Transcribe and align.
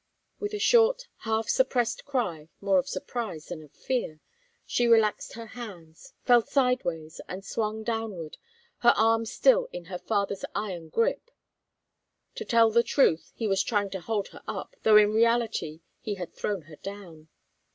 With 0.39 0.55
a 0.55 0.57
short, 0.57 1.07
half 1.17 1.47
suppressed 1.47 2.05
cry, 2.05 2.49
more 2.59 2.79
of 2.79 2.89
surprise 2.89 3.45
than 3.49 3.61
of 3.61 3.71
fear, 3.71 4.19
she 4.65 4.87
relaxed 4.87 5.33
her 5.33 5.45
hands, 5.45 6.13
fell 6.23 6.41
sideways, 6.41 7.21
and 7.29 7.45
swung 7.45 7.83
downward, 7.83 8.37
her 8.79 8.95
arm 8.97 9.27
still 9.27 9.69
in 9.71 9.85
her 9.85 9.99
father's 9.99 10.43
iron 10.55 10.89
grip. 10.89 11.29
To 12.33 12.43
tell 12.43 12.71
the 12.71 12.81
truth, 12.81 13.31
he 13.35 13.47
was 13.47 13.61
trying 13.61 13.91
to 13.91 14.01
hold 14.01 14.29
her 14.29 14.41
up, 14.47 14.75
though 14.81 14.97
in 14.97 15.13
reality 15.13 15.81
he 15.99 16.15
had 16.15 16.33
thrown 16.33 16.63
her 16.63 16.77
down. 16.77 17.27